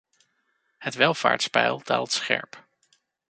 Het 0.77 0.93
welvaartspeil 0.95 1.81
daalt 1.83 2.11
scherp. 2.11 2.65